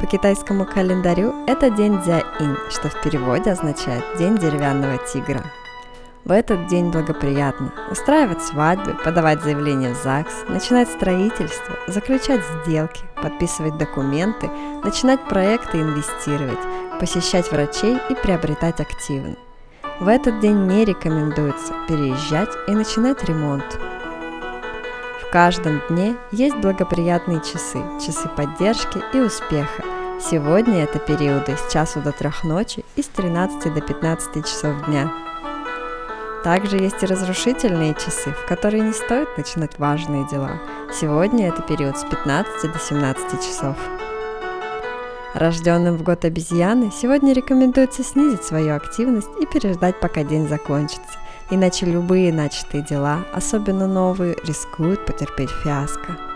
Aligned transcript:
По 0.00 0.06
китайскому 0.06 0.66
календарю 0.66 1.32
это 1.46 1.70
день 1.70 1.98
Дзя-Инь, 2.02 2.56
что 2.68 2.90
в 2.90 3.00
переводе 3.02 3.52
означает 3.52 4.04
«день 4.18 4.36
деревянного 4.36 4.98
тигра». 4.98 5.42
В 6.26 6.32
этот 6.32 6.66
день 6.66 6.90
благоприятно 6.90 7.72
устраивать 7.90 8.42
свадьбы, 8.42 8.94
подавать 9.04 9.42
заявления 9.42 9.94
в 9.94 10.02
ЗАГС, 10.02 10.48
начинать 10.48 10.90
строительство, 10.90 11.76
заключать 11.86 12.42
сделки, 12.64 13.00
подписывать 13.22 13.78
документы, 13.78 14.50
начинать 14.84 15.24
проекты 15.28 15.80
инвестировать, 15.80 16.58
посещать 17.00 17.50
врачей 17.50 17.96
и 18.10 18.14
приобретать 18.14 18.80
активы. 18.80 19.36
В 19.98 20.08
этот 20.08 20.40
день 20.40 20.66
не 20.66 20.84
рекомендуется 20.84 21.72
переезжать 21.88 22.50
и 22.68 22.72
начинать 22.72 23.24
ремонт. 23.24 23.78
В 25.22 25.30
каждом 25.32 25.80
дне 25.88 26.16
есть 26.32 26.56
благоприятные 26.56 27.40
часы, 27.40 27.78
часы 28.04 28.28
поддержки 28.36 29.00
и 29.12 29.20
успеха. 29.20 29.84
Сегодня 30.28 30.82
это 30.82 30.98
периоды 30.98 31.56
с 31.56 31.72
часу 31.72 32.00
до 32.00 32.10
трех 32.10 32.42
ночи 32.42 32.84
и 32.96 33.02
с 33.02 33.06
13 33.06 33.72
до 33.72 33.80
15 33.80 34.44
часов 34.44 34.84
дня. 34.86 35.12
Также 36.42 36.78
есть 36.78 37.00
и 37.00 37.06
разрушительные 37.06 37.94
часы, 37.94 38.32
в 38.32 38.48
которые 38.48 38.82
не 38.82 38.92
стоит 38.92 39.28
начинать 39.36 39.78
важные 39.78 40.26
дела. 40.26 40.60
Сегодня 40.92 41.46
это 41.46 41.62
период 41.62 41.96
с 41.96 42.02
15 42.02 42.72
до 42.72 42.76
17 42.76 43.40
часов. 43.40 43.76
Рожденным 45.34 45.96
в 45.96 46.02
год 46.02 46.24
обезьяны 46.24 46.90
сегодня 46.90 47.32
рекомендуется 47.32 48.02
снизить 48.02 48.42
свою 48.42 48.74
активность 48.74 49.30
и 49.40 49.46
переждать, 49.46 50.00
пока 50.00 50.24
день 50.24 50.48
закончится, 50.48 51.20
иначе 51.52 51.86
любые 51.86 52.32
начатые 52.32 52.82
дела, 52.82 53.20
особенно 53.32 53.86
новые, 53.86 54.36
рискуют 54.44 55.06
потерпеть 55.06 55.50
фиаско. 55.62 56.35